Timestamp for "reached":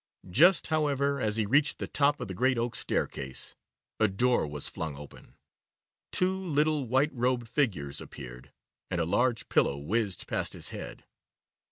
1.45-1.77